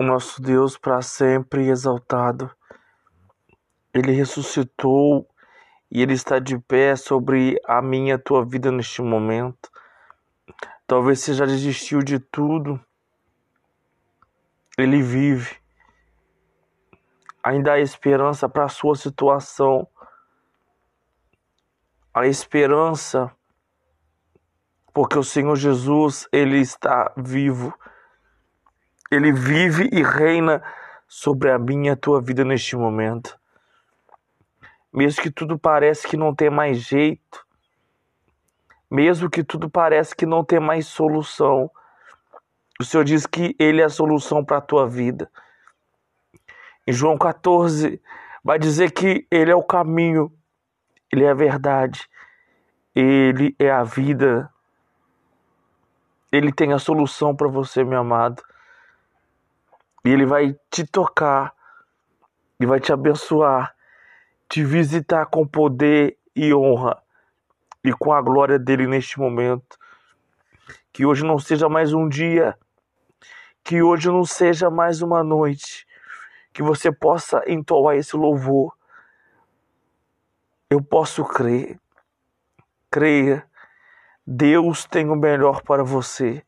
[0.00, 2.50] o nosso Deus para sempre exaltado.
[3.92, 5.28] Ele ressuscitou
[5.90, 9.70] e ele está de pé sobre a minha a tua vida neste momento.
[10.86, 12.80] Talvez você já desistiu de tudo.
[14.78, 15.54] Ele vive.
[17.44, 19.86] Ainda há esperança para a sua situação.
[22.14, 23.30] A esperança
[24.94, 27.72] porque o Senhor Jesus, ele está vivo.
[29.10, 30.62] Ele vive e reina
[31.08, 33.38] sobre a minha e a tua vida neste momento.
[34.92, 37.44] Mesmo que tudo pareça que não tem mais jeito,
[38.90, 41.70] mesmo que tudo pareça que não tem mais solução,
[42.80, 45.30] o Senhor diz que Ele é a solução para a tua vida.
[46.86, 48.00] Em João 14,
[48.42, 50.32] vai dizer que Ele é o caminho,
[51.12, 52.08] Ele é a verdade,
[52.94, 54.52] Ele é a vida.
[56.32, 58.42] Ele tem a solução para você, meu amado.
[60.04, 61.54] E Ele vai te tocar
[62.58, 63.74] e vai te abençoar,
[64.48, 67.02] te visitar com poder e honra
[67.82, 69.78] e com a glória dele neste momento.
[70.92, 72.58] Que hoje não seja mais um dia,
[73.64, 75.86] que hoje não seja mais uma noite,
[76.52, 78.76] que você possa entoar esse louvor.
[80.68, 81.78] Eu posso crer,
[82.90, 83.46] creia,
[84.26, 86.44] Deus tem o melhor para você.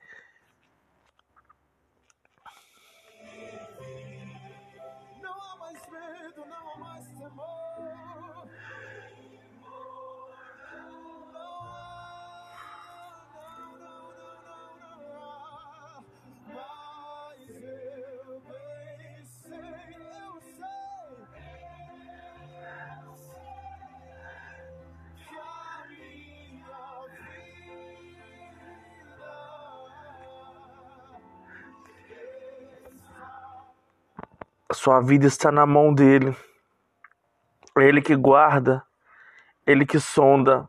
[34.83, 36.35] Sua vida está na mão dele.
[37.79, 38.83] É ele que guarda,
[39.67, 40.69] ele que sonda.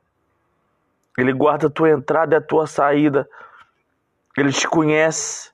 [1.17, 3.27] Ele guarda a tua entrada e a tua saída.
[4.37, 5.51] Ele te conhece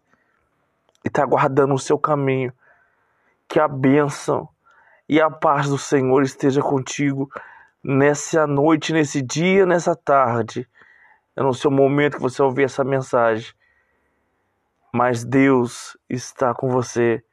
[1.03, 2.53] e está guardando o seu caminho.
[3.47, 4.47] Que a bênção
[5.07, 7.29] e a paz do Senhor esteja contigo
[7.83, 10.67] nessa noite, nesse dia, nessa tarde.
[11.35, 13.53] É no seu momento que você ouvir essa mensagem.
[14.93, 17.23] Mas Deus está com você.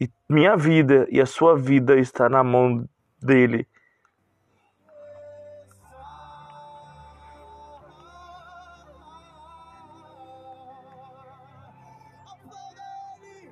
[0.00, 2.88] E minha vida e a sua vida está na mão
[3.20, 3.66] dele.